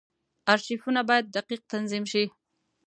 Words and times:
ارشیفونه 0.53 1.01
باید 1.09 1.25
دقیق 1.37 1.61
تنظیم 1.71 2.03
شي. 2.11 2.23